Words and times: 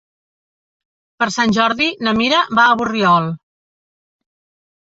Per 1.23 1.27
Sant 1.35 1.53
Jordi 1.57 1.89
na 2.07 2.13
Mira 2.21 2.39
va 2.61 2.65
a 2.71 2.81
Borriol. 2.81 3.29